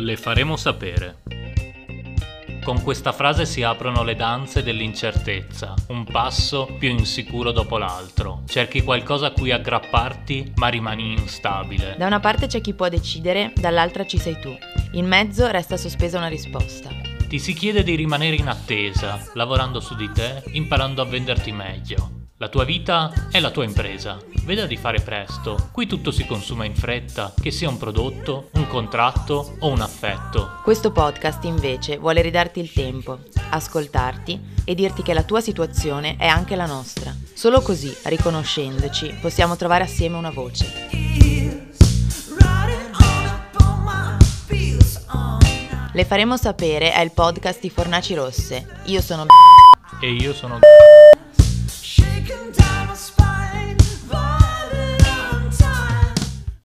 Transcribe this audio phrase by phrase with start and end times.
[0.00, 1.22] Le faremo sapere.
[2.62, 8.42] Con questa frase si aprono le danze dell'incertezza, un passo più insicuro dopo l'altro.
[8.46, 11.96] Cerchi qualcosa a cui aggrapparti, ma rimani instabile.
[11.98, 14.56] Da una parte c'è chi può decidere, dall'altra ci sei tu.
[14.92, 16.90] In mezzo resta sospesa una risposta.
[17.26, 22.17] Ti si chiede di rimanere in attesa, lavorando su di te, imparando a venderti meglio.
[22.40, 24.16] La tua vita è la tua impresa.
[24.44, 25.70] Veda di fare presto.
[25.72, 30.60] Qui tutto si consuma in fretta, che sia un prodotto, un contratto o un affetto.
[30.62, 33.18] Questo podcast invece vuole ridarti il tempo,
[33.50, 37.12] ascoltarti e dirti che la tua situazione è anche la nostra.
[37.34, 40.86] Solo così, riconoscendoci, possiamo trovare assieme una voce.
[45.92, 48.82] Le faremo sapere è il podcast di Fornaci Rosse.
[48.84, 49.26] Io sono
[50.00, 50.60] E io sono...